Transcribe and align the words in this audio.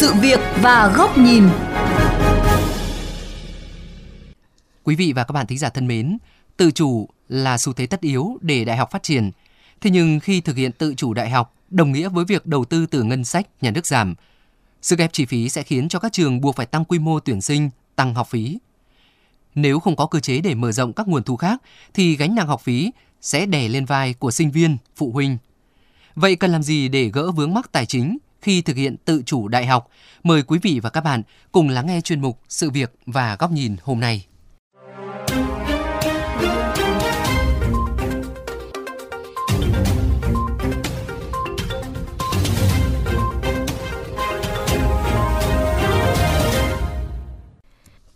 sự 0.00 0.12
việc 0.20 0.40
và 0.62 0.92
góc 0.96 1.18
nhìn. 1.18 1.44
Quý 4.84 4.96
vị 4.96 5.12
và 5.12 5.24
các 5.24 5.32
bạn 5.32 5.46
thính 5.46 5.58
giả 5.58 5.68
thân 5.68 5.86
mến, 5.86 6.18
tự 6.56 6.70
chủ 6.70 7.08
là 7.28 7.58
xu 7.58 7.72
thế 7.72 7.86
tất 7.86 8.00
yếu 8.00 8.38
để 8.40 8.64
đại 8.64 8.76
học 8.76 8.90
phát 8.90 9.02
triển. 9.02 9.30
Thế 9.80 9.90
nhưng 9.90 10.20
khi 10.20 10.40
thực 10.40 10.56
hiện 10.56 10.72
tự 10.72 10.94
chủ 10.94 11.14
đại 11.14 11.30
học 11.30 11.54
đồng 11.70 11.92
nghĩa 11.92 12.08
với 12.08 12.24
việc 12.24 12.46
đầu 12.46 12.64
tư 12.64 12.86
từ 12.86 13.02
ngân 13.02 13.24
sách 13.24 13.46
nhà 13.60 13.70
nước 13.70 13.86
giảm, 13.86 14.14
sức 14.82 14.98
ép 14.98 15.12
chi 15.12 15.24
phí 15.24 15.48
sẽ 15.48 15.62
khiến 15.62 15.88
cho 15.88 15.98
các 15.98 16.12
trường 16.12 16.40
buộc 16.40 16.56
phải 16.56 16.66
tăng 16.66 16.84
quy 16.84 16.98
mô 16.98 17.20
tuyển 17.20 17.40
sinh, 17.40 17.70
tăng 17.96 18.14
học 18.14 18.28
phí. 18.28 18.58
Nếu 19.54 19.80
không 19.80 19.96
có 19.96 20.06
cơ 20.06 20.20
chế 20.20 20.40
để 20.40 20.54
mở 20.54 20.72
rộng 20.72 20.92
các 20.92 21.08
nguồn 21.08 21.22
thu 21.22 21.36
khác 21.36 21.62
thì 21.94 22.16
gánh 22.16 22.34
nặng 22.34 22.46
học 22.46 22.60
phí 22.60 22.90
sẽ 23.20 23.46
đè 23.46 23.68
lên 23.68 23.84
vai 23.84 24.14
của 24.14 24.30
sinh 24.30 24.50
viên, 24.50 24.76
phụ 24.96 25.12
huynh. 25.12 25.38
Vậy 26.14 26.36
cần 26.36 26.52
làm 26.52 26.62
gì 26.62 26.88
để 26.88 27.10
gỡ 27.12 27.30
vướng 27.30 27.54
mắc 27.54 27.72
tài 27.72 27.86
chính 27.86 28.18
khi 28.46 28.62
thực 28.62 28.76
hiện 28.76 28.96
tự 29.04 29.22
chủ 29.26 29.48
đại 29.48 29.66
học? 29.66 29.88
Mời 30.22 30.42
quý 30.42 30.58
vị 30.62 30.80
và 30.82 30.90
các 30.90 31.00
bạn 31.00 31.22
cùng 31.52 31.68
lắng 31.68 31.86
nghe 31.86 32.00
chuyên 32.00 32.20
mục 32.20 32.40
Sự 32.48 32.70
việc 32.70 32.94
và 33.06 33.36
góc 33.38 33.52
nhìn 33.52 33.76
hôm 33.82 34.00
nay. 34.00 34.26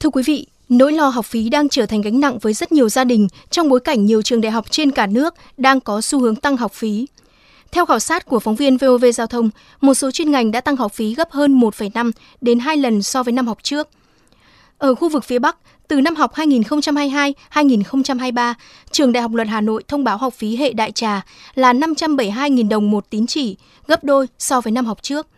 Thưa 0.01 0.11
quý 0.13 0.23
vị, 0.27 0.47
nỗi 0.69 0.93
lo 0.93 1.09
học 1.09 1.27
phí 1.27 1.49
đang 1.49 1.69
trở 1.69 1.87
thành 1.87 2.01
gánh 2.01 2.21
nặng 2.21 2.39
với 2.39 2.53
rất 2.53 2.73
nhiều 2.73 2.89
gia 2.89 3.05
đình 3.05 3.29
trong 3.51 3.69
bối 3.69 3.81
cảnh 3.81 4.07
nhiều 4.07 4.23
trường 4.23 4.41
đại 4.41 4.53
học 4.53 4.71
trên 4.71 4.91
cả 4.91 5.07
nước 5.07 5.35
đang 5.57 5.81
có 5.81 6.01
xu 6.01 6.21
hướng 6.21 6.37
tăng 6.37 6.57
học 6.57 6.73
phí. 6.73 7.07
Theo 7.73 7.87
khảo 7.87 7.99
sát 7.99 8.27
của 8.27 8.41
phóng 8.41 8.57
viên 8.57 8.77
VOV 8.77 9.05
Giao 9.15 9.27
thông, 9.27 9.51
một 9.81 9.95
số 9.95 10.11
chuyên 10.11 10.31
ngành 10.31 10.51
đã 10.51 10.61
tăng 10.61 10.77
học 10.77 10.93
phí 10.93 11.15
gấp 11.15 11.31
hơn 11.31 11.61
1,5 11.61 12.11
đến 12.41 12.59
2 12.59 12.77
lần 12.77 13.03
so 13.03 13.23
với 13.23 13.33
năm 13.33 13.47
học 13.47 13.59
trước. 13.63 13.89
Ở 14.79 14.95
khu 14.95 15.09
vực 15.09 15.25
phía 15.25 15.39
Bắc, 15.39 15.57
từ 15.89 16.01
năm 16.01 16.17
học 16.17 16.35
2022-2023, 16.35 18.55
Trường 18.91 19.13
Đại 19.13 19.23
học 19.23 19.33
Luật 19.35 19.49
Hà 19.49 19.61
Nội 19.61 19.83
thông 19.89 20.05
báo 20.05 20.17
học 20.17 20.35
phí 20.35 20.57
hệ 20.57 20.73
đại 20.73 20.93
trà 20.93 21.23
là 21.55 21.73
572.000 21.73 22.69
đồng 22.69 22.91
một 22.91 23.11
tín 23.11 23.27
chỉ, 23.27 23.57
gấp 23.87 24.05
đôi 24.05 24.27
so 24.39 24.61
với 24.61 24.73
năm 24.73 24.87
học 24.87 25.03
trước– 25.03 25.27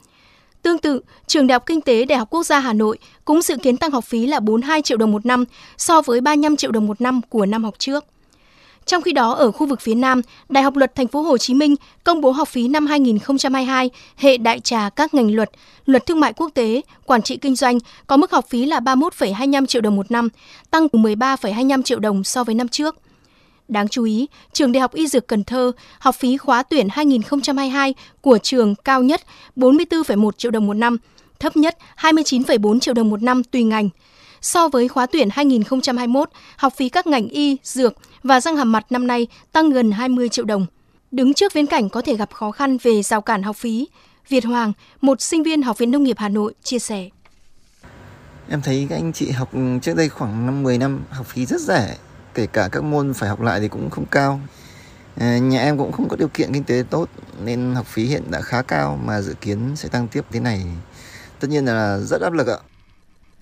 Tương 0.63 0.79
tự, 0.79 1.01
Trường 1.27 1.47
Đại 1.47 1.55
học 1.55 1.67
Kinh 1.67 1.81
tế 1.81 2.05
Đại 2.05 2.19
học 2.19 2.31
Quốc 2.31 2.43
gia 2.43 2.59
Hà 2.59 2.73
Nội 2.73 2.99
cũng 3.25 3.43
dự 3.43 3.57
kiến 3.57 3.77
tăng 3.77 3.91
học 3.91 4.05
phí 4.05 4.27
là 4.27 4.41
42 4.41 4.83
triệu 4.83 4.99
đồng 4.99 5.13
một 5.13 5.27
năm 5.27 5.45
so 5.77 6.01
với 6.01 6.21
35 6.21 6.57
triệu 6.57 6.71
đồng 6.71 6.87
một 6.87 7.01
năm 7.01 7.21
của 7.29 7.47
năm 7.47 7.65
học 7.65 7.75
trước. 7.79 8.05
Trong 8.87 9.03
khi 9.03 9.13
đó, 9.13 9.33
ở 9.33 9.51
khu 9.51 9.67
vực 9.67 9.81
phía 9.81 9.95
Nam, 9.95 10.21
Đại 10.49 10.65
học 10.65 10.77
Luật 10.77 10.95
Thành 10.95 11.07
phố 11.07 11.23
Hồ 11.23 11.39
Chí 11.39 11.55
Minh 11.55 11.75
công 12.05 12.21
bố 12.21 12.31
học 12.31 12.49
phí 12.49 12.69
năm 12.69 12.87
2022 12.87 13.91
hệ 14.17 14.37
đại 14.37 14.61
trà 14.61 14.89
các 14.91 15.15
ngành 15.15 15.35
luật, 15.35 15.51
luật 15.87 16.07
thương 16.07 16.21
mại 16.21 16.33
quốc 16.33 16.51
tế, 16.55 16.81
quản 17.07 17.23
trị 17.23 17.37
kinh 17.37 17.55
doanh 17.55 17.79
có 18.07 18.17
mức 18.17 18.33
học 18.33 18.47
phí 18.49 18.67
là 18.67 18.81
31,25 18.81 19.67
triệu 19.67 19.83
đồng 19.83 19.97
một 19.97 20.11
năm, 20.11 20.29
tăng 20.71 20.87
13,25 20.87 21.83
triệu 21.83 21.99
đồng 21.99 22.25
so 22.25 22.45
với 22.45 22.55
năm 22.55 22.69
trước. 22.69 22.97
Đáng 23.69 23.89
chú 23.89 24.05
ý, 24.05 24.27
trường 24.53 24.73
Đại 24.73 24.81
học 24.81 24.95
Y 24.95 25.07
Dược 25.07 25.27
Cần 25.27 25.45
Thơ, 25.45 25.73
học 25.99 26.15
phí 26.15 26.37
khóa 26.37 26.63
tuyển 26.63 26.89
2022 26.91 27.95
của 28.21 28.39
trường 28.39 28.75
cao 28.75 29.03
nhất 29.03 29.21
44,1 29.57 30.31
triệu 30.31 30.51
đồng 30.51 30.67
một 30.67 30.75
năm, 30.75 30.97
thấp 31.39 31.57
nhất 31.57 31.79
29,4 32.01 32.81
triệu 32.81 32.95
đồng 32.95 33.11
một 33.11 33.23
năm 33.23 33.45
tùy 33.45 33.63
ngành. 33.63 33.89
So 34.43 34.69
với 34.69 34.89
khóa 34.89 35.07
tuyển 35.07 35.29
2021, 35.33 36.31
học 36.57 36.73
phí 36.77 36.89
các 36.89 37.07
ngành 37.07 37.29
y, 37.29 37.57
dược 37.63 37.95
và 38.23 38.41
răng 38.41 38.57
hàm 38.57 38.73
mặt 38.73 38.87
năm 38.91 39.07
nay 39.07 39.27
tăng 39.53 39.71
gần 39.71 39.93
20 39.93 40.29
triệu 40.29 40.45
đồng. 40.45 40.67
Đứng 41.11 41.35
trước 41.35 41.53
viễn 41.53 41.67
cảnh 41.67 41.89
có 41.89 42.03
thể 42.03 42.17
gặp 42.17 42.33
khó 42.33 42.51
khăn 42.51 42.79
về 42.83 43.03
rào 43.03 43.21
cản 43.21 43.43
học 43.43 43.57
phí, 43.57 43.89
Việt 44.29 44.45
Hoàng, 44.45 44.73
một 45.01 45.21
sinh 45.21 45.43
viên 45.43 45.63
Học 45.63 45.79
viện 45.79 45.91
Nông 45.91 46.03
nghiệp 46.03 46.17
Hà 46.19 46.29
Nội, 46.29 46.55
chia 46.63 46.79
sẻ. 46.79 47.09
Em 48.49 48.63
thấy 48.63 48.87
các 48.91 48.97
anh 48.97 49.13
chị 49.13 49.31
học 49.31 49.51
trước 49.83 49.97
đây 49.97 50.09
khoảng 50.09 50.47
năm 50.47 50.63
10 50.63 50.79
năm 50.79 51.01
học 51.11 51.27
phí 51.27 51.47
rất 51.47 51.61
rẻ, 51.61 51.97
kể 52.35 52.47
cả 52.47 52.69
các 52.73 52.85
môn 52.85 53.15
phải 53.15 53.29
học 53.29 53.41
lại 53.41 53.61
thì 53.61 53.69
cũng 53.69 53.91
không 53.91 54.07
cao 54.07 54.41
à, 55.17 55.39
nhà 55.39 55.61
em 55.61 55.79
cũng 55.79 55.93
không 55.93 56.09
có 56.09 56.17
điều 56.17 56.29
kiện 56.29 56.53
kinh 56.53 56.65
tế 56.65 56.85
tốt 56.91 57.09
nên 57.45 57.75
học 57.75 57.87
phí 57.87 58.05
hiện 58.05 58.23
đã 58.31 58.41
khá 58.41 58.63
cao 58.63 59.01
mà 59.05 59.21
dự 59.21 59.35
kiến 59.41 59.77
sẽ 59.77 59.89
tăng 59.89 60.09
tiếp 60.09 60.25
thế 60.31 60.41
này 60.41 60.65
tất 61.41 61.49
nhiên 61.51 61.65
là 61.65 61.99
rất 61.99 62.21
áp 62.21 62.33
lực 62.33 62.47
ạ 62.47 62.59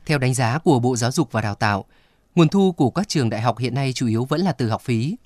theo 0.07 0.19
đánh 0.19 0.35
giá 0.35 0.59
của 0.59 0.81
Bộ 0.81 0.97
Giáo 0.97 1.13
dục 1.13 1.33
và 1.33 1.41
Đào 1.41 1.55
tạo 1.55 1.85
nguồn 2.35 2.49
thu 2.49 2.73
của 2.73 2.91
các 2.91 3.09
trường 3.09 3.31
đại 3.31 3.41
học 3.41 3.59
hiện 3.59 3.75
nay 3.75 3.93
chủ 3.93 4.07
yếu 4.07 4.25
vẫn 4.25 4.41
là 4.41 4.53
từ 4.53 4.69
học 4.69 4.83
phí 4.83 5.17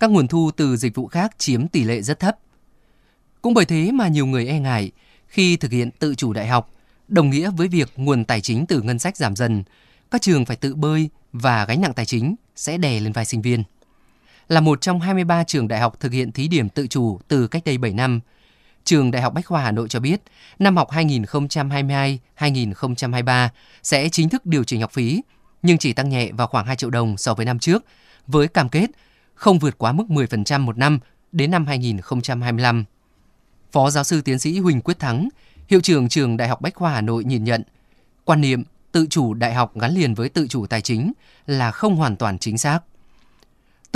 các 0.00 0.10
nguồn 0.10 0.28
thu 0.28 0.50
từ 0.56 0.76
dịch 0.76 0.94
vụ 0.94 1.06
khác 1.06 1.38
chiếm 1.38 1.68
tỷ 1.68 1.84
lệ 1.84 2.02
rất 2.02 2.20
thấp 2.20 2.38
cũng 3.42 3.54
bởi 3.54 3.64
thế 3.64 3.92
mà 3.92 4.08
nhiều 4.08 4.26
người 4.26 4.48
e 4.48 4.60
ngại 4.60 4.90
khi 5.26 5.56
thực 5.56 5.72
hiện 5.72 5.90
tự 5.90 6.14
chủ 6.14 6.32
đại 6.32 6.46
học 6.46 6.70
đồng 7.08 7.30
nghĩa 7.30 7.50
với 7.50 7.68
việc 7.68 7.92
nguồn 7.96 8.24
tài 8.24 8.40
chính 8.40 8.66
từ 8.66 8.82
ngân 8.82 8.98
sách 8.98 9.16
giảm 9.16 9.36
dần 9.36 9.64
các 10.10 10.22
trường 10.22 10.44
phải 10.44 10.56
tự 10.56 10.74
bơi 10.74 11.10
và 11.32 11.64
gánh 11.64 11.80
nặng 11.80 11.94
tài 11.94 12.06
chính 12.06 12.34
sẽ 12.56 12.78
đè 12.78 13.00
lên 13.00 13.12
vai 13.12 13.24
sinh 13.24 13.42
viên. 13.42 13.62
Là 14.48 14.60
một 14.60 14.80
trong 14.80 15.00
23 15.00 15.44
trường 15.44 15.68
đại 15.68 15.80
học 15.80 16.00
thực 16.00 16.12
hiện 16.12 16.32
thí 16.32 16.48
điểm 16.48 16.68
tự 16.68 16.86
chủ 16.86 17.18
từ 17.28 17.48
cách 17.48 17.62
đây 17.64 17.78
7 17.78 17.92
năm, 17.92 18.20
Trường 18.86 19.10
Đại 19.10 19.22
học 19.22 19.34
Bách 19.34 19.46
khoa 19.46 19.62
Hà 19.62 19.72
Nội 19.72 19.88
cho 19.88 20.00
biết, 20.00 20.22
năm 20.58 20.76
học 20.76 20.90
2022-2023 20.90 23.48
sẽ 23.82 24.08
chính 24.08 24.28
thức 24.28 24.46
điều 24.46 24.64
chỉnh 24.64 24.80
học 24.80 24.92
phí, 24.92 25.22
nhưng 25.62 25.78
chỉ 25.78 25.92
tăng 25.92 26.08
nhẹ 26.08 26.32
vào 26.32 26.46
khoảng 26.46 26.66
2 26.66 26.76
triệu 26.76 26.90
đồng 26.90 27.16
so 27.16 27.34
với 27.34 27.46
năm 27.46 27.58
trước, 27.58 27.84
với 28.26 28.48
cam 28.48 28.68
kết 28.68 28.86
không 29.34 29.58
vượt 29.58 29.78
quá 29.78 29.92
mức 29.92 30.04
10% 30.08 30.60
một 30.60 30.78
năm 30.78 30.98
đến 31.32 31.50
năm 31.50 31.66
2025. 31.66 32.84
Phó 33.72 33.90
giáo 33.90 34.04
sư 34.04 34.20
tiến 34.20 34.38
sĩ 34.38 34.58
Huỳnh 34.58 34.80
Quyết 34.80 34.98
Thắng, 34.98 35.28
hiệu 35.68 35.80
trưởng 35.80 36.08
trường 36.08 36.36
Đại 36.36 36.48
học 36.48 36.60
Bách 36.60 36.74
khoa 36.74 36.92
Hà 36.92 37.00
Nội 37.00 37.24
nhìn 37.24 37.44
nhận, 37.44 37.62
quan 38.24 38.40
niệm 38.40 38.62
tự 38.92 39.06
chủ 39.10 39.34
đại 39.34 39.54
học 39.54 39.76
gắn 39.76 39.94
liền 39.94 40.14
với 40.14 40.28
tự 40.28 40.46
chủ 40.48 40.66
tài 40.66 40.80
chính 40.80 41.12
là 41.46 41.70
không 41.70 41.96
hoàn 41.96 42.16
toàn 42.16 42.38
chính 42.38 42.58
xác. 42.58 42.80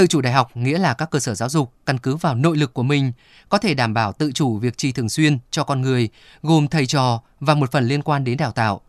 Tự 0.00 0.06
chủ 0.06 0.20
đại 0.20 0.32
học 0.32 0.56
nghĩa 0.56 0.78
là 0.78 0.94
các 0.94 1.10
cơ 1.10 1.18
sở 1.18 1.34
giáo 1.34 1.48
dục 1.48 1.72
căn 1.86 1.98
cứ 1.98 2.16
vào 2.16 2.34
nội 2.34 2.56
lực 2.56 2.74
của 2.74 2.82
mình 2.82 3.12
có 3.48 3.58
thể 3.58 3.74
đảm 3.74 3.94
bảo 3.94 4.12
tự 4.12 4.32
chủ 4.32 4.58
việc 4.58 4.78
chi 4.78 4.92
thường 4.92 5.08
xuyên 5.08 5.38
cho 5.50 5.64
con 5.64 5.80
người, 5.80 6.08
gồm 6.42 6.68
thầy 6.68 6.86
trò 6.86 7.22
và 7.40 7.54
một 7.54 7.72
phần 7.72 7.88
liên 7.88 8.02
quan 8.02 8.24
đến 8.24 8.36
đào 8.36 8.52
tạo. 8.52 8.80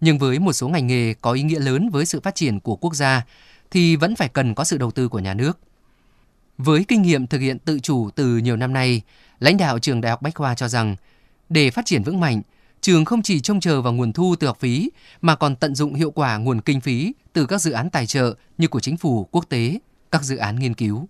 Nhưng 0.00 0.18
với 0.18 0.38
một 0.38 0.52
số 0.52 0.68
ngành 0.68 0.86
nghề 0.86 1.14
có 1.14 1.32
ý 1.32 1.42
nghĩa 1.42 1.58
lớn 1.58 1.88
với 1.90 2.06
sự 2.06 2.20
phát 2.20 2.34
triển 2.34 2.60
của 2.60 2.76
quốc 2.76 2.94
gia 2.94 3.26
thì 3.70 3.96
vẫn 3.96 4.16
phải 4.16 4.28
cần 4.28 4.54
có 4.54 4.64
sự 4.64 4.78
đầu 4.78 4.90
tư 4.90 5.08
của 5.08 5.18
nhà 5.18 5.34
nước. 5.34 5.58
Với 6.58 6.84
kinh 6.88 7.02
nghiệm 7.02 7.26
thực 7.26 7.40
hiện 7.40 7.58
tự 7.58 7.80
chủ 7.80 8.10
từ 8.14 8.36
nhiều 8.36 8.56
năm 8.56 8.72
nay, 8.72 9.02
lãnh 9.40 9.56
đạo 9.56 9.78
trường 9.78 10.00
Đại 10.00 10.10
học 10.10 10.22
Bách 10.22 10.34
khoa 10.34 10.54
cho 10.54 10.68
rằng 10.68 10.96
để 11.48 11.70
phát 11.70 11.86
triển 11.86 12.02
vững 12.02 12.20
mạnh, 12.20 12.42
trường 12.80 13.04
không 13.04 13.22
chỉ 13.22 13.40
trông 13.40 13.60
chờ 13.60 13.82
vào 13.82 13.92
nguồn 13.92 14.12
thu 14.12 14.34
từ 14.40 14.46
học 14.46 14.60
phí 14.60 14.90
mà 15.20 15.36
còn 15.36 15.56
tận 15.56 15.74
dụng 15.74 15.94
hiệu 15.94 16.10
quả 16.10 16.36
nguồn 16.36 16.60
kinh 16.60 16.80
phí 16.80 17.12
từ 17.32 17.46
các 17.46 17.58
dự 17.58 17.72
án 17.72 17.90
tài 17.90 18.06
trợ 18.06 18.34
như 18.58 18.68
của 18.68 18.80
chính 18.80 18.96
phủ 18.96 19.28
quốc 19.30 19.44
tế, 19.48 19.78
các 20.12 20.22
dự 20.22 20.36
án 20.36 20.58
nghiên 20.58 20.74
cứu. 20.74 21.08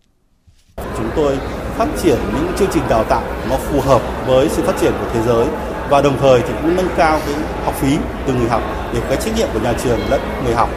Chúng 0.76 1.10
tôi 1.16 1.38
phát 1.76 1.88
triển 2.02 2.18
những 2.34 2.52
chương 2.58 2.68
trình 2.72 2.82
đào 2.88 3.04
tạo 3.04 3.22
nó 3.50 3.56
phù 3.56 3.80
hợp 3.80 4.02
với 4.26 4.48
sự 4.48 4.62
phát 4.62 4.74
triển 4.80 4.92
của 4.92 5.10
thế 5.14 5.22
giới 5.26 5.46
và 5.90 6.02
đồng 6.02 6.18
thời 6.20 6.40
thì 6.40 6.54
cũng 6.62 6.76
nâng 6.76 6.88
cao 6.96 7.20
cái 7.26 7.34
học 7.64 7.74
phí 7.80 7.96
từ 8.26 8.34
người 8.34 8.48
học 8.48 8.62
để 8.94 9.00
cái 9.08 9.16
trách 9.16 9.36
nhiệm 9.36 9.48
của 9.52 9.60
nhà 9.60 9.72
trường 9.84 9.98
lẫn 10.10 10.20
người 10.44 10.54
học. 10.54 10.68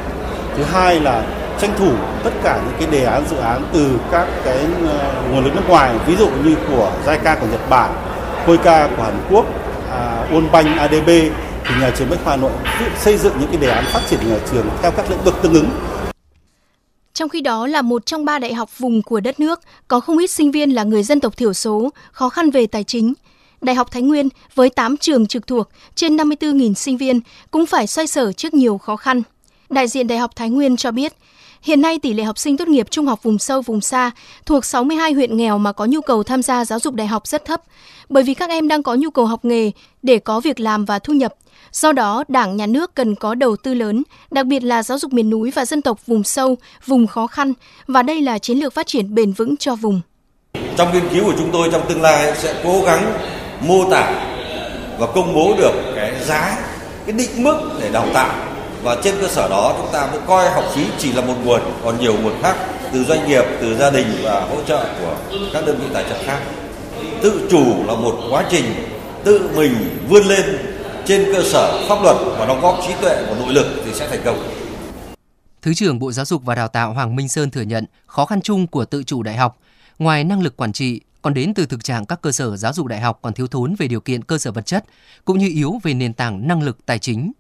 Thứ 0.57 0.63
hai 0.63 0.99
là 0.99 1.23
tranh 1.61 1.73
thủ 1.77 1.91
tất 2.23 2.31
cả 2.43 2.61
những 2.65 2.75
cái 2.79 2.99
đề 2.99 3.05
án 3.05 3.23
dự 3.29 3.37
án 3.37 3.63
từ 3.73 3.99
các 4.11 4.27
cái 4.45 4.57
ờ, 4.87 5.23
nguồn 5.31 5.43
lực 5.43 5.55
nước 5.55 5.67
ngoài, 5.67 5.95
ví 6.07 6.15
dụ 6.15 6.29
như 6.43 6.55
của 6.67 6.91
JICA 7.05 7.39
của 7.39 7.47
Nhật 7.51 7.69
Bản, 7.69 7.91
KOICA 8.45 8.87
của 8.97 9.03
Hàn 9.03 9.21
Quốc, 9.29 9.45
à, 9.91 10.25
Bank 10.51 10.77
ADB 10.77 11.09
thì 11.65 11.75
nhà 11.81 11.91
trường 11.97 12.09
Bách 12.09 12.19
Khoa 12.23 12.35
Hà 12.35 12.41
Nội 12.41 12.51
xây 12.97 13.17
dựng 13.17 13.33
những 13.39 13.49
cái 13.49 13.57
đề 13.57 13.69
án 13.69 13.85
phát 13.85 13.99
triển 14.09 14.19
nhà 14.29 14.37
trường 14.51 14.69
theo 14.81 14.91
các 14.91 15.09
lĩnh 15.09 15.23
vực 15.23 15.35
tương 15.41 15.53
ứng. 15.53 15.69
Trong 17.13 17.29
khi 17.29 17.41
đó 17.41 17.67
là 17.67 17.81
một 17.81 18.05
trong 18.05 18.25
ba 18.25 18.39
đại 18.39 18.53
học 18.53 18.79
vùng 18.79 19.01
của 19.01 19.19
đất 19.19 19.39
nước, 19.39 19.59
có 19.87 19.99
không 19.99 20.17
ít 20.17 20.27
sinh 20.27 20.51
viên 20.51 20.71
là 20.71 20.83
người 20.83 21.03
dân 21.03 21.19
tộc 21.19 21.37
thiểu 21.37 21.53
số, 21.53 21.89
khó 22.11 22.29
khăn 22.29 22.49
về 22.49 22.67
tài 22.67 22.83
chính. 22.83 23.13
Đại 23.61 23.75
học 23.75 23.91
Thái 23.91 24.01
Nguyên 24.01 24.29
với 24.55 24.69
8 24.69 24.97
trường 24.97 25.27
trực 25.27 25.47
thuộc, 25.47 25.69
trên 25.95 26.17
54.000 26.17 26.73
sinh 26.73 26.97
viên 26.97 27.19
cũng 27.51 27.65
phải 27.65 27.87
xoay 27.87 28.07
sở 28.07 28.31
trước 28.31 28.53
nhiều 28.53 28.77
khó 28.77 28.95
khăn. 28.95 29.21
Đại 29.69 29.87
diện 29.87 30.07
Đại 30.07 30.17
học 30.17 30.31
Thái 30.35 30.49
Nguyên 30.49 30.77
cho 30.77 30.91
biết, 30.91 31.13
Hiện 31.63 31.81
nay 31.81 31.99
tỷ 31.99 32.13
lệ 32.13 32.23
học 32.23 32.37
sinh 32.37 32.57
tốt 32.57 32.67
nghiệp 32.67 32.87
trung 32.91 33.05
học 33.05 33.23
vùng 33.23 33.39
sâu 33.39 33.61
vùng 33.61 33.81
xa 33.81 34.11
thuộc 34.45 34.65
62 34.65 35.13
huyện 35.13 35.37
nghèo 35.37 35.57
mà 35.57 35.71
có 35.71 35.85
nhu 35.85 36.01
cầu 36.01 36.23
tham 36.23 36.41
gia 36.41 36.65
giáo 36.65 36.79
dục 36.79 36.93
đại 36.93 37.07
học 37.07 37.27
rất 37.27 37.45
thấp, 37.45 37.61
bởi 38.09 38.23
vì 38.23 38.33
các 38.33 38.49
em 38.49 38.67
đang 38.67 38.83
có 38.83 38.95
nhu 38.95 39.09
cầu 39.09 39.25
học 39.25 39.45
nghề 39.45 39.71
để 40.01 40.19
có 40.19 40.39
việc 40.39 40.59
làm 40.59 40.85
và 40.85 40.99
thu 40.99 41.13
nhập. 41.13 41.33
Do 41.71 41.91
đó, 41.91 42.23
Đảng, 42.27 42.57
Nhà 42.57 42.65
nước 42.65 42.95
cần 42.95 43.15
có 43.15 43.35
đầu 43.35 43.55
tư 43.55 43.73
lớn, 43.73 44.03
đặc 44.31 44.45
biệt 44.45 44.63
là 44.63 44.83
giáo 44.83 44.97
dục 44.97 45.13
miền 45.13 45.29
núi 45.29 45.51
và 45.51 45.65
dân 45.65 45.81
tộc 45.81 46.05
vùng 46.07 46.23
sâu, 46.23 46.57
vùng 46.85 47.07
khó 47.07 47.27
khăn, 47.27 47.53
và 47.87 48.03
đây 48.03 48.21
là 48.21 48.37
chiến 48.37 48.57
lược 48.57 48.73
phát 48.73 48.87
triển 48.87 49.15
bền 49.15 49.31
vững 49.33 49.57
cho 49.57 49.75
vùng. 49.75 50.01
Trong 50.77 50.93
nghiên 50.93 51.09
cứu 51.09 51.23
của 51.25 51.33
chúng 51.37 51.51
tôi 51.51 51.69
trong 51.71 51.81
tương 51.89 52.01
lai 52.01 52.33
sẽ 52.35 52.61
cố 52.63 52.81
gắng 52.85 53.13
mô 53.67 53.89
tả 53.91 54.25
và 54.99 55.07
công 55.15 55.35
bố 55.35 55.55
được 55.57 55.93
cái 55.95 56.25
giá, 56.25 56.57
cái 57.05 57.13
định 57.13 57.43
mức 57.43 57.57
để 57.81 57.89
đào 57.91 58.07
tạo 58.13 58.52
và 58.83 58.97
trên 59.03 59.15
cơ 59.21 59.27
sở 59.27 59.49
đó 59.49 59.73
chúng 59.77 59.89
ta 59.93 60.07
mới 60.11 60.19
coi 60.27 60.49
học 60.49 60.63
phí 60.75 60.85
chỉ 60.97 61.11
là 61.11 61.21
một 61.21 61.35
nguồn 61.43 61.61
còn 61.83 61.99
nhiều 61.99 62.13
nguồn 62.21 62.41
khác 62.41 62.55
từ 62.93 63.03
doanh 63.03 63.27
nghiệp 63.27 63.43
từ 63.61 63.77
gia 63.77 63.89
đình 63.89 64.07
và 64.23 64.39
hỗ 64.39 64.63
trợ 64.63 64.85
của 64.99 65.17
các 65.53 65.65
đơn 65.65 65.79
vị 65.79 65.85
tài 65.93 66.03
trợ 66.09 66.23
khác 66.25 66.39
tự 67.21 67.47
chủ 67.51 67.87
là 67.87 67.95
một 67.95 68.27
quá 68.29 68.45
trình 68.51 68.65
tự 69.23 69.49
mình 69.55 69.99
vươn 70.09 70.25
lên 70.25 70.57
trên 71.05 71.25
cơ 71.33 71.43
sở 71.43 71.85
pháp 71.89 72.03
luật 72.03 72.17
và 72.39 72.45
đóng 72.45 72.61
góp 72.61 72.79
trí 72.87 72.93
tuệ 73.01 73.23
và 73.29 73.35
nội 73.39 73.53
lực 73.53 73.67
thì 73.85 73.91
sẽ 73.93 74.07
thành 74.09 74.21
công. 74.25 74.49
Thứ 75.61 75.73
trưởng 75.73 75.99
Bộ 75.99 76.11
Giáo 76.11 76.25
dục 76.25 76.43
và 76.45 76.55
Đào 76.55 76.67
tạo 76.67 76.93
Hoàng 76.93 77.15
Minh 77.15 77.27
Sơn 77.27 77.51
thừa 77.51 77.61
nhận 77.61 77.85
khó 78.05 78.25
khăn 78.25 78.41
chung 78.41 78.67
của 78.67 78.85
tự 78.85 79.03
chủ 79.03 79.23
đại 79.23 79.37
học, 79.37 79.57
ngoài 79.99 80.23
năng 80.23 80.41
lực 80.41 80.57
quản 80.57 80.73
trị 80.73 81.01
còn 81.21 81.33
đến 81.33 81.53
từ 81.53 81.65
thực 81.65 81.83
trạng 81.83 82.05
các 82.05 82.21
cơ 82.21 82.31
sở 82.31 82.57
giáo 82.57 82.73
dục 82.73 82.87
đại 82.87 82.99
học 82.99 83.19
còn 83.21 83.33
thiếu 83.33 83.47
thốn 83.47 83.75
về 83.77 83.87
điều 83.87 83.99
kiện 83.99 84.23
cơ 84.23 84.37
sở 84.37 84.51
vật 84.51 84.65
chất 84.65 84.85
cũng 85.25 85.37
như 85.37 85.49
yếu 85.49 85.79
về 85.83 85.93
nền 85.93 86.13
tảng 86.13 86.47
năng 86.47 86.63
lực 86.63 86.85
tài 86.85 86.99
chính. 86.99 87.31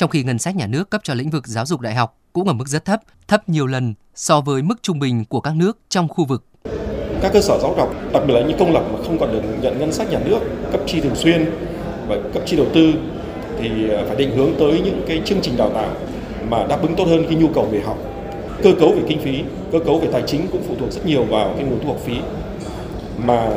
Trong 0.00 0.10
khi 0.10 0.22
ngân 0.22 0.38
sách 0.38 0.56
nhà 0.56 0.66
nước 0.66 0.90
cấp 0.90 1.00
cho 1.04 1.14
lĩnh 1.14 1.30
vực 1.30 1.46
giáo 1.46 1.66
dục 1.66 1.80
đại 1.80 1.94
học 1.94 2.18
cũng 2.32 2.48
ở 2.48 2.52
mức 2.52 2.68
rất 2.68 2.84
thấp, 2.84 3.00
thấp 3.28 3.48
nhiều 3.48 3.66
lần 3.66 3.94
so 4.14 4.40
với 4.40 4.62
mức 4.62 4.74
trung 4.82 4.98
bình 4.98 5.24
của 5.24 5.40
các 5.40 5.56
nước 5.56 5.78
trong 5.88 6.08
khu 6.08 6.24
vực. 6.24 6.44
Các 7.20 7.32
cơ 7.32 7.40
sở 7.40 7.58
giáo 7.62 7.74
dục, 7.76 8.12
đặc 8.12 8.22
biệt 8.26 8.34
là 8.34 8.40
những 8.40 8.58
công 8.58 8.72
lập 8.72 8.84
mà 8.92 8.98
không 9.04 9.18
còn 9.18 9.32
được 9.32 9.42
nhận 9.62 9.78
ngân 9.78 9.92
sách 9.92 10.10
nhà 10.10 10.18
nước 10.24 10.38
cấp 10.72 10.80
chi 10.86 11.00
thường 11.00 11.16
xuyên 11.16 11.50
và 12.08 12.16
cấp 12.34 12.42
chi 12.46 12.56
đầu 12.56 12.66
tư 12.74 12.92
thì 13.58 13.90
à, 13.90 14.04
phải 14.06 14.16
định 14.16 14.36
hướng 14.36 14.54
tới 14.58 14.80
những 14.84 15.04
cái 15.08 15.22
chương 15.24 15.40
trình 15.42 15.56
đào 15.56 15.70
tạo 15.70 15.90
mà 16.48 16.66
đáp 16.66 16.82
ứng 16.82 16.96
tốt 16.96 17.04
hơn 17.04 17.24
cái 17.24 17.34
nhu 17.34 17.48
cầu 17.54 17.68
về 17.72 17.80
học. 17.80 17.98
Cơ 18.62 18.72
cấu 18.80 18.92
về 18.92 19.02
kinh 19.08 19.20
phí, 19.20 19.42
cơ 19.72 19.78
cấu 19.78 19.98
về 19.98 20.08
tài 20.12 20.22
chính 20.26 20.48
cũng 20.52 20.62
phụ 20.68 20.74
thuộc 20.80 20.92
rất 20.92 21.06
nhiều 21.06 21.24
vào 21.24 21.54
cái 21.56 21.64
nguồn 21.64 21.80
thu 21.82 21.88
học 21.88 22.00
phí 22.04 22.14
mà 23.24 23.50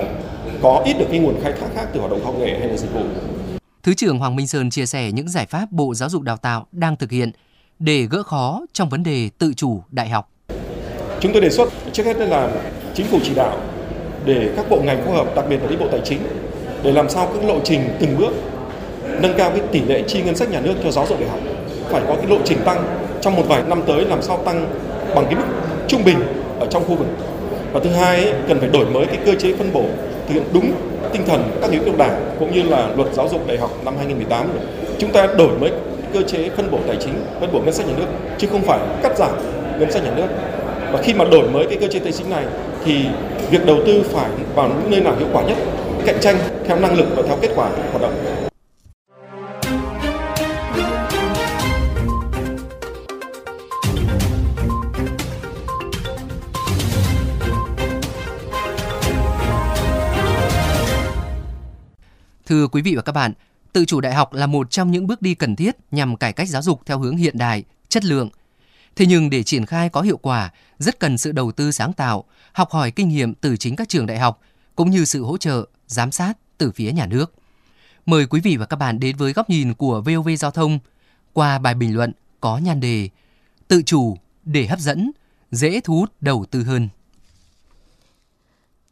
có 0.62 0.82
ít 0.86 0.94
được 1.00 1.08
cái 1.10 1.20
nguồn 1.20 1.42
khai 1.44 1.54
thác 1.60 1.68
khác 1.76 1.88
từ 1.94 2.00
hoạt 2.00 2.12
động 2.12 2.26
học 2.26 2.36
nghề 2.40 2.60
hay 2.60 2.68
là 2.68 2.78
dịch 2.78 2.94
vụ. 2.94 3.04
Thứ 3.84 3.94
trưởng 3.94 4.20
Hoàng 4.20 4.36
Minh 4.36 4.48
Sơn 4.48 4.70
chia 4.70 4.86
sẻ 4.86 5.12
những 5.12 5.30
giải 5.30 5.46
pháp 5.46 5.72
Bộ 5.72 5.94
Giáo 5.94 6.10
dục 6.10 6.22
Đào 6.22 6.38
tạo 6.38 6.66
đang 6.72 6.96
thực 6.96 7.12
hiện 7.12 7.32
để 7.80 8.08
gỡ 8.12 8.24
khó 8.24 8.62
trong 8.74 8.90
vấn 8.90 9.04
đề 9.04 9.30
tự 9.38 9.54
chủ 9.54 9.84
đại 9.92 10.10
học. 10.10 10.30
Chúng 11.20 11.34
tôi 11.34 11.42
đề 11.42 11.50
xuất 11.50 11.70
trước 11.94 12.06
hết 12.06 12.18
là 12.18 12.52
chính 12.94 13.08
phủ 13.08 13.20
chỉ 13.24 13.34
đạo 13.36 13.58
để 14.26 14.54
các 14.56 14.70
bộ 14.70 14.82
ngành 14.82 15.06
phối 15.06 15.16
hợp, 15.16 15.36
đặc 15.36 15.46
biệt 15.50 15.58
là 15.62 15.70
đi 15.70 15.76
Bộ 15.76 15.88
Tài 15.92 16.02
chính 16.06 16.20
để 16.84 16.92
làm 16.92 17.10
sao 17.10 17.32
các 17.34 17.46
lộ 17.46 17.60
trình 17.64 17.82
từng 18.00 18.18
bước 18.18 18.34
nâng 19.22 19.38
cao 19.38 19.50
cái 19.50 19.62
tỷ 19.72 19.82
lệ 19.82 20.04
chi 20.08 20.22
ngân 20.22 20.36
sách 20.36 20.50
nhà 20.50 20.62
nước 20.62 20.76
cho 20.84 20.92
giáo 20.92 21.08
dục 21.08 21.20
đại 21.20 21.30
học 21.30 21.40
phải 21.90 22.04
có 22.08 22.16
cái 22.16 22.28
lộ 22.28 22.38
trình 22.46 22.60
tăng 22.66 22.98
trong 23.22 23.36
một 23.36 23.44
vài 23.48 23.64
năm 23.68 23.82
tới 23.88 24.06
làm 24.06 24.22
sao 24.22 24.38
tăng 24.46 24.66
bằng 25.16 25.26
cái 25.26 25.36
mức 25.36 25.46
trung 25.88 26.04
bình 26.04 26.18
ở 26.60 26.68
trong 26.72 26.84
khu 26.84 26.96
vực 26.96 27.08
và 27.74 27.80
thứ 27.84 27.90
hai 27.90 28.34
cần 28.48 28.60
phải 28.60 28.70
đổi 28.70 28.86
mới 28.86 29.06
cái 29.06 29.18
cơ 29.26 29.36
chế 29.36 29.58
phân 29.58 29.74
bổ 29.74 29.86
thực 30.28 30.34
hiện 30.34 30.44
đúng 30.54 30.93
tinh 31.14 31.24
thần 31.28 31.52
các 31.62 31.72
nghị 31.72 31.80
quyết 31.80 31.98
đảng 31.98 32.36
cũng 32.40 32.52
như 32.52 32.64
là 32.64 32.90
luật 32.98 33.14
giáo 33.14 33.30
dục 33.30 33.48
đại 33.48 33.58
học 33.58 33.72
năm 33.86 33.94
2018 33.98 34.48
chúng 35.00 35.12
ta 35.12 35.28
đổi 35.38 35.58
mới 35.60 35.72
cơ 36.14 36.22
chế 36.22 36.50
phân 36.50 36.72
bổ 36.72 36.80
tài 36.88 36.98
chính, 37.00 37.14
phân 37.40 37.52
bổ 37.52 37.60
ngân 37.60 37.74
sách 37.74 37.88
nhà 37.88 37.94
nước, 37.98 38.06
chứ 38.38 38.48
không 38.52 38.62
phải 38.62 38.80
cắt 39.04 39.18
giảm 39.18 39.32
ngân 39.80 39.92
sách 39.92 40.04
nhà 40.04 40.12
nước. 40.16 40.28
Và 40.92 41.02
khi 41.04 41.14
mà 41.14 41.26
đổi 41.26 41.50
mới 41.50 41.66
cái 41.70 41.78
cơ 41.82 41.88
chế 41.88 42.00
tài 42.00 42.12
chính 42.12 42.30
này, 42.30 42.46
thì 42.86 43.06
việc 43.52 43.66
đầu 43.66 43.78
tư 43.86 44.04
phải 44.12 44.30
vào 44.56 44.68
những 44.68 44.92
nơi 44.92 45.02
nào 45.02 45.16
hiệu 45.20 45.28
quả 45.34 45.44
nhất, 45.44 45.58
cạnh 46.06 46.20
tranh 46.22 46.36
theo 46.68 46.80
năng 46.80 46.98
lực 46.98 47.06
và 47.16 47.24
theo 47.28 47.38
kết 47.42 47.50
quả 47.56 47.70
hoạt 47.92 48.02
động. 48.02 48.14
Thưa 62.46 62.68
quý 62.68 62.82
vị 62.82 62.96
và 62.96 63.02
các 63.02 63.12
bạn, 63.12 63.34
tự 63.74 63.86
chủ 63.86 64.02
đại 64.02 64.14
học 64.14 64.34
là 64.34 64.48
một 64.48 64.72
trong 64.72 64.92
những 64.92 65.08
bước 65.08 65.22
đi 65.22 65.36
cần 65.36 65.56
thiết 65.56 65.76
nhằm 65.92 66.18
cải 66.18 66.34
cách 66.34 66.50
giáo 66.50 66.62
dục 66.62 66.82
theo 66.86 67.00
hướng 67.00 67.18
hiện 67.18 67.38
đại, 67.38 67.64
chất 67.90 68.06
lượng. 68.06 68.30
Thế 68.96 69.06
nhưng 69.06 69.30
để 69.30 69.44
triển 69.44 69.66
khai 69.66 69.90
có 69.90 70.02
hiệu 70.02 70.18
quả, 70.18 70.52
rất 70.80 71.00
cần 71.00 71.18
sự 71.18 71.32
đầu 71.32 71.52
tư 71.52 71.72
sáng 71.72 71.94
tạo, 71.94 72.24
học 72.54 72.72
hỏi 72.72 72.92
kinh 72.92 73.10
nghiệm 73.10 73.34
từ 73.34 73.58
chính 73.58 73.76
các 73.76 73.90
trường 73.90 74.06
đại 74.06 74.20
học, 74.20 74.42
cũng 74.76 74.90
như 74.90 75.06
sự 75.06 75.24
hỗ 75.24 75.38
trợ, 75.38 75.66
giám 75.88 76.12
sát 76.12 76.38
từ 76.58 76.72
phía 76.72 76.92
nhà 76.92 77.06
nước. 77.06 77.34
Mời 78.06 78.26
quý 78.26 78.42
vị 78.42 78.58
và 78.58 78.66
các 78.66 78.76
bạn 78.76 79.00
đến 79.00 79.16
với 79.18 79.34
góc 79.34 79.50
nhìn 79.50 79.74
của 79.74 80.02
VOV 80.02 80.30
Giao 80.40 80.52
thông 80.52 80.80
qua 81.34 81.60
bài 81.60 81.74
bình 81.74 81.96
luận 81.96 82.12
có 82.42 82.58
nhan 82.58 82.80
đề 82.80 83.10
Tự 83.68 83.82
chủ 83.82 84.18
để 84.44 84.68
hấp 84.68 84.80
dẫn, 84.80 85.12
dễ 85.52 85.80
thu 85.84 86.00
hút 86.00 86.12
đầu 86.22 86.46
tư 86.52 86.64
hơn. 86.64 86.90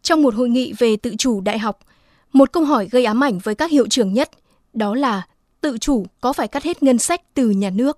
Trong 0.02 0.22
một 0.22 0.36
hội 0.36 0.50
nghị 0.50 0.74
về 0.78 0.98
tự 0.98 1.16
chủ 1.18 1.42
đại 1.42 1.60
học, 1.60 1.80
một 2.34 2.52
câu 2.52 2.64
hỏi 2.64 2.88
gây 2.92 3.06
ám 3.06 3.24
ảnh 3.24 3.40
với 3.40 3.56
các 3.56 3.72
hiệu 3.72 3.88
trưởng 3.88 4.14
nhất, 4.14 4.30
đó 4.74 4.96
là 4.96 5.28
tự 5.62 5.78
chủ 5.78 6.06
có 6.22 6.34
phải 6.34 6.48
cắt 6.48 6.64
hết 6.64 6.84
ngân 6.84 6.98
sách 6.98 7.22
từ 7.34 7.50
nhà 7.50 7.70
nước? 7.70 7.98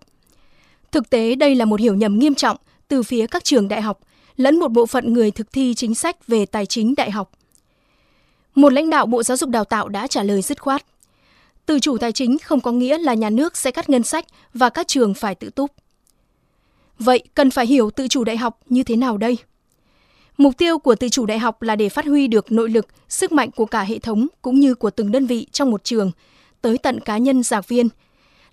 Thực 0.92 1.10
tế 1.10 1.36
đây 1.36 1.56
là 1.56 1.66
một 1.66 1.80
hiểu 1.80 1.96
nhầm 1.96 2.20
nghiêm 2.20 2.36
trọng 2.36 2.58
từ 2.88 3.04
phía 3.04 3.28
các 3.28 3.44
trường 3.44 3.68
đại 3.68 3.82
học 3.82 4.00
lẫn 4.36 4.60
một 4.60 4.68
bộ 4.68 4.86
phận 4.86 5.14
người 5.14 5.32
thực 5.32 5.52
thi 5.54 5.74
chính 5.74 5.96
sách 5.96 6.28
về 6.28 6.46
tài 6.46 6.66
chính 6.66 6.96
đại 6.96 7.12
học. 7.12 7.32
Một 8.56 8.74
lãnh 8.74 8.90
đạo 8.90 9.06
Bộ 9.06 9.24
Giáo 9.24 9.38
dục 9.38 9.50
Đào 9.50 9.66
tạo 9.66 9.90
đã 9.90 10.08
trả 10.08 10.24
lời 10.24 10.42
dứt 10.42 10.62
khoát. 10.62 10.86
Tự 11.66 11.80
chủ 11.80 11.98
tài 11.98 12.12
chính 12.12 12.38
không 12.40 12.62
có 12.62 12.72
nghĩa 12.72 12.98
là 12.98 13.14
nhà 13.14 13.30
nước 13.30 13.58
sẽ 13.58 13.72
cắt 13.72 13.90
ngân 13.90 14.04
sách 14.04 14.26
và 14.54 14.70
các 14.70 14.88
trường 14.88 15.14
phải 15.14 15.36
tự 15.36 15.50
túc. 15.50 15.72
Vậy 17.00 17.24
cần 17.34 17.52
phải 17.52 17.66
hiểu 17.66 17.90
tự 17.92 18.08
chủ 18.08 18.24
đại 18.24 18.38
học 18.38 18.60
như 18.70 18.84
thế 18.84 18.96
nào 18.96 19.18
đây? 19.18 19.38
Mục 20.38 20.58
tiêu 20.58 20.80
của 20.80 20.96
tự 20.96 21.10
chủ 21.10 21.26
đại 21.26 21.40
học 21.40 21.62
là 21.62 21.76
để 21.76 21.90
phát 21.90 22.06
huy 22.06 22.28
được 22.28 22.52
nội 22.52 22.70
lực, 22.70 22.88
sức 23.10 23.32
mạnh 23.32 23.52
của 23.52 23.66
cả 23.66 23.82
hệ 23.82 24.00
thống 24.00 24.28
cũng 24.42 24.60
như 24.60 24.76
của 24.76 24.90
từng 24.90 25.12
đơn 25.12 25.26
vị 25.26 25.48
trong 25.52 25.72
một 25.72 25.84
trường, 25.84 26.12
tới 26.62 26.78
tận 26.78 27.00
cá 27.00 27.18
nhân 27.18 27.44
giảng 27.44 27.62
viên. 27.68 27.90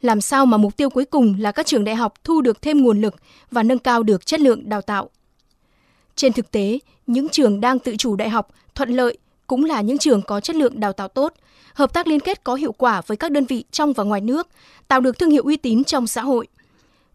Làm 0.00 0.20
sao 0.20 0.46
mà 0.46 0.56
mục 0.56 0.76
tiêu 0.76 0.90
cuối 0.90 1.04
cùng 1.04 1.34
là 1.38 1.52
các 1.52 1.66
trường 1.66 1.84
đại 1.84 1.94
học 1.94 2.14
thu 2.24 2.40
được 2.40 2.62
thêm 2.62 2.82
nguồn 2.82 3.00
lực 3.00 3.14
và 3.50 3.62
nâng 3.62 3.78
cao 3.78 4.02
được 4.02 4.26
chất 4.26 4.40
lượng 4.40 4.68
đào 4.68 4.82
tạo. 4.82 5.10
Trên 6.16 6.32
thực 6.32 6.50
tế, 6.50 6.78
những 7.06 7.28
trường 7.28 7.60
đang 7.60 7.78
tự 7.78 7.96
chủ 7.96 8.16
đại 8.16 8.28
học 8.28 8.48
thuận 8.74 8.90
lợi 8.90 9.18
cũng 9.46 9.64
là 9.64 9.80
những 9.80 9.98
trường 9.98 10.22
có 10.22 10.40
chất 10.40 10.56
lượng 10.56 10.80
đào 10.80 10.92
tạo 10.92 11.08
tốt, 11.08 11.34
hợp 11.74 11.92
tác 11.92 12.06
liên 12.06 12.20
kết 12.20 12.44
có 12.44 12.54
hiệu 12.54 12.72
quả 12.72 13.02
với 13.06 13.16
các 13.16 13.32
đơn 13.32 13.44
vị 13.44 13.64
trong 13.70 13.92
và 13.92 14.04
ngoài 14.04 14.20
nước, 14.20 14.48
tạo 14.88 15.00
được 15.00 15.18
thương 15.18 15.30
hiệu 15.30 15.42
uy 15.42 15.56
tín 15.56 15.84
trong 15.84 16.06
xã 16.06 16.22
hội. 16.22 16.46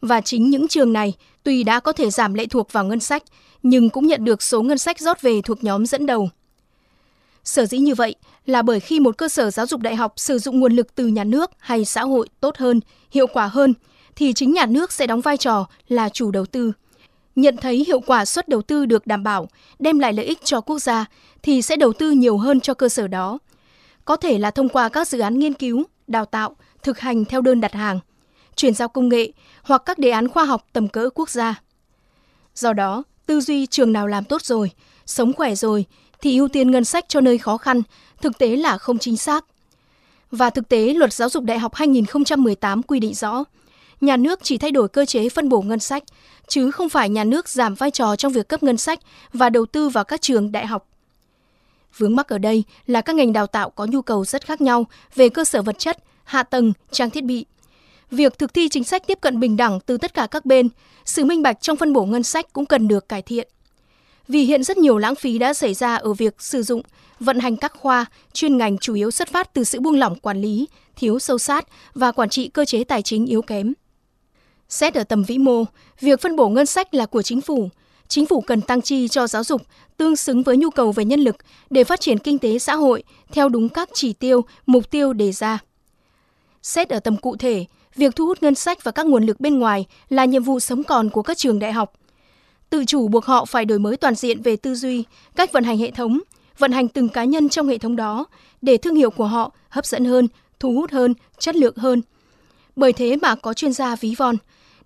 Và 0.02 0.22
chính 0.22 0.50
những 0.50 0.68
trường 0.68 0.94
này, 0.94 1.14
tuy 1.44 1.64
đã 1.64 1.80
có 1.80 1.92
thể 1.92 2.10
giảm 2.10 2.34
lệ 2.34 2.46
thuộc 2.46 2.72
vào 2.72 2.86
ngân 2.86 3.00
sách, 3.00 3.24
nhưng 3.64 3.90
cũng 3.90 4.08
nhận 4.08 4.26
được 4.26 4.42
số 4.42 4.62
ngân 4.62 4.78
sách 4.78 5.00
rót 5.00 5.22
về 5.22 5.42
thuộc 5.42 5.64
nhóm 5.64 5.86
dẫn 5.86 6.06
đầu. 6.06 6.30
Sở 7.44 7.66
dĩ 7.66 7.78
như 7.78 7.96
vậy 7.96 8.16
là 8.46 8.62
bởi 8.62 8.80
khi 8.80 9.00
một 9.00 9.18
cơ 9.18 9.30
sở 9.30 9.52
giáo 9.52 9.66
dục 9.66 9.82
đại 9.82 9.96
học 9.96 10.14
sử 10.16 10.40
dụng 10.40 10.60
nguồn 10.60 10.74
lực 10.74 10.96
từ 10.96 11.08
nhà 11.08 11.24
nước 11.24 11.52
hay 11.58 11.86
xã 11.86 12.04
hội 12.04 12.30
tốt 12.40 12.58
hơn, 12.58 12.80
hiệu 13.12 13.28
quả 13.28 13.48
hơn, 13.48 13.74
thì 14.16 14.34
chính 14.34 14.54
nhà 14.54 14.66
nước 14.66 14.92
sẽ 14.92 15.08
đóng 15.08 15.22
vai 15.22 15.38
trò 15.38 15.66
là 15.88 16.10
chủ 16.10 16.32
đầu 16.32 16.46
tư. 16.46 16.72
Nhận 17.36 17.58
thấy 17.58 17.84
hiệu 17.88 18.00
quả 18.00 18.26
suất 18.26 18.50
đầu 18.50 18.62
tư 18.62 18.86
được 18.86 19.08
đảm 19.08 19.24
bảo, 19.24 19.48
đem 19.80 20.00
lại 20.00 20.14
lợi 20.14 20.26
ích 20.26 20.40
cho 20.44 20.62
quốc 20.62 20.80
gia, 20.80 21.06
thì 21.44 21.62
sẽ 21.62 21.76
đầu 21.76 21.94
tư 21.94 22.12
nhiều 22.12 22.38
hơn 22.38 22.60
cho 22.60 22.74
cơ 22.74 22.90
sở 22.90 23.08
đó. 23.08 23.40
Có 24.06 24.16
thể 24.16 24.38
là 24.38 24.52
thông 24.52 24.70
qua 24.70 24.90
các 24.90 25.08
dự 25.08 25.20
án 25.20 25.40
nghiên 25.40 25.54
cứu, 25.54 25.84
đào 26.08 26.26
tạo, 26.26 26.56
thực 26.84 27.00
hành 27.00 27.26
theo 27.26 27.42
đơn 27.42 27.62
đặt 27.62 27.74
hàng, 27.74 28.00
chuyển 28.56 28.74
giao 28.74 28.88
công 28.88 29.10
nghệ 29.10 29.32
hoặc 29.64 29.82
các 29.86 30.00
đề 30.00 30.10
án 30.10 30.28
khoa 30.28 30.46
học 30.46 30.66
tầm 30.74 30.88
cỡ 30.88 31.10
quốc 31.16 31.30
gia. 31.30 31.62
Do 32.56 32.74
đó, 32.74 33.04
tư 33.26 33.42
duy 33.42 33.66
trường 33.66 33.94
nào 33.94 34.08
làm 34.08 34.24
tốt 34.24 34.42
rồi, 34.42 34.72
sống 35.06 35.34
khỏe 35.34 35.56
rồi 35.56 35.86
thì 36.22 36.38
ưu 36.38 36.48
tiên 36.48 36.72
ngân 36.72 36.86
sách 36.86 37.06
cho 37.08 37.22
nơi 37.22 37.38
khó 37.38 37.58
khăn, 37.58 37.82
thực 38.22 38.38
tế 38.38 38.56
là 38.56 38.78
không 38.78 39.00
chính 39.00 39.18
xác. 39.18 39.46
Và 40.32 40.50
thực 40.50 40.70
tế, 40.70 40.94
Luật 40.94 41.14
Giáo 41.14 41.30
dục 41.30 41.44
Đại 41.44 41.60
học 41.60 41.76
2018 41.76 42.84
quy 42.84 43.00
định 43.00 43.14
rõ, 43.14 43.44
nhà 44.02 44.18
nước 44.18 44.40
chỉ 44.44 44.58
thay 44.58 44.72
đổi 44.72 44.90
cơ 44.90 45.06
chế 45.06 45.30
phân 45.30 45.50
bổ 45.50 45.62
ngân 45.62 45.80
sách, 45.80 46.04
chứ 46.48 46.72
không 46.72 46.90
phải 46.90 47.10
nhà 47.10 47.24
nước 47.24 47.50
giảm 47.50 47.76
vai 47.76 47.92
trò 47.92 48.16
trong 48.16 48.34
việc 48.34 48.48
cấp 48.48 48.64
ngân 48.64 48.78
sách 48.78 49.00
và 49.34 49.50
đầu 49.50 49.66
tư 49.66 49.90
vào 49.90 50.04
các 50.04 50.22
trường 50.22 50.52
đại 50.52 50.68
học. 50.68 50.88
Vướng 51.98 52.16
mắc 52.16 52.28
ở 52.28 52.38
đây 52.38 52.64
là 52.88 53.02
các 53.02 53.16
ngành 53.16 53.34
đào 53.34 53.48
tạo 53.48 53.70
có 53.70 53.86
nhu 53.86 54.02
cầu 54.02 54.26
rất 54.26 54.46
khác 54.46 54.62
nhau 54.62 54.86
về 55.16 55.30
cơ 55.30 55.46
sở 55.46 55.62
vật 55.62 55.80
chất, 55.80 55.98
hạ 56.24 56.44
tầng, 56.44 56.74
trang 56.92 57.10
thiết 57.10 57.24
bị. 57.24 57.46
Việc 58.16 58.40
thực 58.40 58.54
thi 58.54 58.70
chính 58.70 58.84
sách 58.84 59.08
tiếp 59.08 59.18
cận 59.22 59.40
bình 59.40 59.58
đẳng 59.58 59.80
từ 59.86 59.98
tất 59.98 60.14
cả 60.14 60.28
các 60.32 60.46
bên, 60.46 60.70
sự 61.06 61.26
minh 61.26 61.42
bạch 61.42 61.62
trong 61.62 61.78
phân 61.78 61.94
bổ 61.94 62.06
ngân 62.06 62.24
sách 62.24 62.54
cũng 62.54 62.66
cần 62.66 62.88
được 62.88 63.10
cải 63.10 63.22
thiện. 63.22 63.48
Vì 64.28 64.44
hiện 64.44 64.64
rất 64.64 64.78
nhiều 64.78 64.98
lãng 64.98 65.16
phí 65.16 65.38
đã 65.38 65.54
xảy 65.54 65.74
ra 65.74 65.96
ở 65.96 66.14
việc 66.14 66.42
sử 66.42 66.64
dụng, 66.64 66.82
vận 67.20 67.40
hành 67.40 67.58
các 67.58 67.74
khoa, 67.78 68.06
chuyên 68.34 68.58
ngành 68.58 68.78
chủ 68.78 68.94
yếu 68.94 69.12
xuất 69.12 69.28
phát 69.28 69.54
từ 69.54 69.64
sự 69.64 69.80
buông 69.80 70.00
lỏng 70.00 70.20
quản 70.20 70.42
lý, 70.42 70.68
thiếu 70.96 71.20
sâu 71.20 71.38
sát 71.38 71.68
và 71.94 72.12
quản 72.12 72.30
trị 72.30 72.48
cơ 72.48 72.66
chế 72.66 72.84
tài 72.84 73.02
chính 73.02 73.26
yếu 73.26 73.42
kém. 73.42 73.74
Xét 74.70 74.94
ở 74.94 75.04
tầm 75.04 75.24
vĩ 75.24 75.38
mô, 75.38 75.64
việc 76.00 76.22
phân 76.22 76.36
bổ 76.36 76.50
ngân 76.50 76.66
sách 76.66 76.94
là 76.94 77.06
của 77.06 77.22
chính 77.22 77.42
phủ. 77.42 77.70
Chính 78.08 78.26
phủ 78.26 78.42
cần 78.42 78.62
tăng 78.62 78.82
chi 78.82 79.08
cho 79.08 79.28
giáo 79.28 79.44
dục 79.44 79.62
tương 79.98 80.16
xứng 80.16 80.44
với 80.44 80.58
nhu 80.58 80.70
cầu 80.70 80.92
về 80.92 81.06
nhân 81.06 81.20
lực 81.20 81.36
để 81.70 81.84
phát 81.84 82.00
triển 82.00 82.20
kinh 82.20 82.40
tế 82.40 82.60
xã 82.60 82.76
hội 82.76 83.04
theo 83.32 83.50
đúng 83.50 83.70
các 83.70 83.90
chỉ 83.94 84.14
tiêu, 84.14 84.42
mục 84.66 84.92
tiêu 84.92 85.14
đề 85.14 85.32
ra. 85.32 85.60
Xét 86.62 86.90
ở 86.90 87.00
tầm 87.00 87.18
cụ 87.18 87.36
thể, 87.36 87.66
việc 87.96 88.16
thu 88.16 88.26
hút 88.26 88.44
ngân 88.44 88.56
sách 88.56 88.84
và 88.84 88.92
các 88.92 89.06
nguồn 89.06 89.26
lực 89.26 89.40
bên 89.40 89.60
ngoài 89.60 89.86
là 90.10 90.26
nhiệm 90.26 90.44
vụ 90.44 90.60
sống 90.60 90.84
còn 90.84 91.10
của 91.10 91.22
các 91.22 91.38
trường 91.38 91.60
đại 91.60 91.74
học. 91.74 91.94
Tự 92.70 92.86
chủ 92.86 93.08
buộc 93.08 93.26
họ 93.26 93.46
phải 93.46 93.66
đổi 93.66 93.80
mới 93.80 93.98
toàn 93.98 94.16
diện 94.16 94.42
về 94.42 94.56
tư 94.56 94.76
duy, 94.76 95.04
cách 95.36 95.52
vận 95.52 95.64
hành 95.64 95.78
hệ 95.78 95.92
thống, 95.92 96.20
vận 96.58 96.72
hành 96.72 96.88
từng 96.88 97.10
cá 97.10 97.24
nhân 97.24 97.50
trong 97.50 97.68
hệ 97.68 97.78
thống 97.78 97.96
đó 97.96 98.26
để 98.62 98.78
thương 98.78 98.96
hiệu 98.96 99.10
của 99.10 99.28
họ 99.28 99.52
hấp 99.70 99.86
dẫn 99.86 100.06
hơn, 100.06 100.28
thu 100.60 100.74
hút 100.74 100.92
hơn, 100.92 101.14
chất 101.40 101.56
lượng 101.56 101.78
hơn. 101.78 102.02
Bởi 102.76 102.94
thế 102.94 103.16
mà 103.22 103.36
có 103.36 103.54
chuyên 103.54 103.74
gia 103.74 103.96
ví 103.96 104.16
von, 104.18 104.36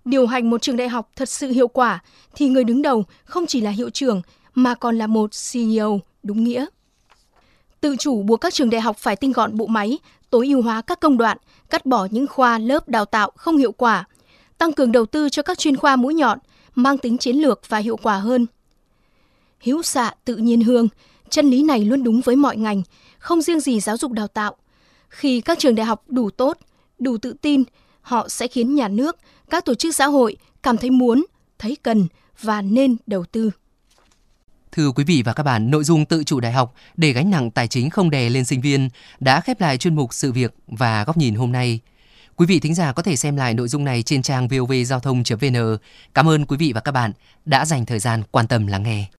điều 0.04 0.26
hành 0.26 0.50
một 0.50 0.62
trường 0.62 0.76
đại 0.76 0.88
học 0.88 1.10
thật 1.16 1.28
sự 1.28 1.48
hiệu 1.50 1.68
quả 1.68 2.02
thì 2.34 2.48
người 2.48 2.64
đứng 2.64 2.82
đầu 2.82 3.04
không 3.24 3.46
chỉ 3.46 3.60
là 3.60 3.70
hiệu 3.70 3.90
trưởng 3.90 4.22
mà 4.54 4.74
còn 4.74 4.98
là 4.98 5.06
một 5.06 5.30
CEO 5.52 6.00
đúng 6.22 6.44
nghĩa. 6.44 6.66
Tự 7.80 7.96
chủ 7.96 8.22
buộc 8.22 8.40
các 8.40 8.54
trường 8.54 8.70
đại 8.70 8.80
học 8.80 8.96
phải 8.98 9.16
tinh 9.16 9.32
gọn 9.32 9.56
bộ 9.56 9.66
máy, 9.66 9.98
tối 10.30 10.46
ưu 10.46 10.62
hóa 10.62 10.82
các 10.82 11.00
công 11.00 11.18
đoạn, 11.18 11.38
cắt 11.70 11.86
bỏ 11.86 12.08
những 12.10 12.26
khoa 12.26 12.58
lớp 12.58 12.88
đào 12.88 13.04
tạo 13.04 13.30
không 13.36 13.56
hiệu 13.56 13.72
quả, 13.72 14.04
tăng 14.58 14.72
cường 14.72 14.92
đầu 14.92 15.06
tư 15.06 15.28
cho 15.28 15.42
các 15.42 15.58
chuyên 15.58 15.76
khoa 15.76 15.96
mũi 15.96 16.14
nhọn, 16.14 16.38
mang 16.74 16.98
tính 16.98 17.18
chiến 17.18 17.36
lược 17.36 17.68
và 17.68 17.78
hiệu 17.78 17.96
quả 17.96 18.16
hơn. 18.16 18.46
Hữu 19.64 19.82
xạ 19.82 20.14
tự 20.24 20.36
nhiên 20.36 20.60
hương, 20.60 20.88
chân 21.28 21.50
lý 21.50 21.62
này 21.62 21.84
luôn 21.84 22.04
đúng 22.04 22.20
với 22.20 22.36
mọi 22.36 22.56
ngành, 22.56 22.82
không 23.18 23.42
riêng 23.42 23.60
gì 23.60 23.80
giáo 23.80 23.96
dục 23.96 24.12
đào 24.12 24.28
tạo. 24.28 24.56
Khi 25.08 25.40
các 25.40 25.58
trường 25.58 25.74
đại 25.74 25.86
học 25.86 26.04
đủ 26.08 26.30
tốt, 26.30 26.58
đủ 26.98 27.18
tự 27.18 27.32
tin, 27.32 27.64
họ 28.00 28.28
sẽ 28.28 28.48
khiến 28.48 28.74
nhà 28.74 28.88
nước, 28.88 29.16
các 29.50 29.64
tổ 29.64 29.74
chức 29.74 29.94
xã 29.94 30.06
hội 30.06 30.36
cảm 30.62 30.76
thấy 30.76 30.90
muốn, 30.90 31.24
thấy 31.58 31.76
cần 31.82 32.06
và 32.42 32.62
nên 32.62 32.96
đầu 33.06 33.24
tư. 33.24 33.50
Thưa 34.72 34.90
quý 34.90 35.04
vị 35.04 35.22
và 35.24 35.32
các 35.32 35.42
bạn, 35.42 35.70
nội 35.70 35.84
dung 35.84 36.04
tự 36.04 36.24
chủ 36.24 36.40
đại 36.40 36.52
học 36.52 36.74
để 36.96 37.12
gánh 37.12 37.30
nặng 37.30 37.50
tài 37.50 37.68
chính 37.68 37.90
không 37.90 38.10
đè 38.10 38.28
lên 38.28 38.44
sinh 38.44 38.60
viên 38.60 38.88
đã 39.20 39.40
khép 39.40 39.60
lại 39.60 39.78
chuyên 39.78 39.94
mục 39.94 40.14
sự 40.14 40.32
việc 40.32 40.54
và 40.66 41.04
góc 41.04 41.16
nhìn 41.16 41.34
hôm 41.34 41.52
nay. 41.52 41.80
Quý 42.36 42.46
vị 42.46 42.60
thính 42.60 42.74
giả 42.74 42.92
có 42.92 43.02
thể 43.02 43.16
xem 43.16 43.36
lại 43.36 43.54
nội 43.54 43.68
dung 43.68 43.84
này 43.84 44.02
trên 44.02 44.22
trang 44.22 44.48
vovgiao 44.48 45.00
thông.vn. 45.00 45.76
Cảm 46.14 46.28
ơn 46.28 46.46
quý 46.46 46.56
vị 46.56 46.72
và 46.72 46.80
các 46.80 46.92
bạn 46.92 47.12
đã 47.44 47.64
dành 47.64 47.86
thời 47.86 47.98
gian 47.98 48.22
quan 48.30 48.46
tâm 48.46 48.66
lắng 48.66 48.82
nghe. 48.82 49.10